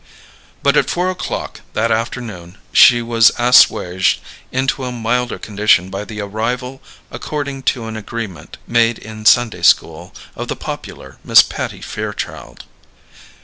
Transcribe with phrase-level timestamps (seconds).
[0.63, 4.19] But at four o'clock, that afternoon, she was assuaged
[4.51, 6.81] into a milder condition by the arrival,
[7.11, 12.63] according to an agreement made in Sunday school, of the popular Miss Patty Fairchild.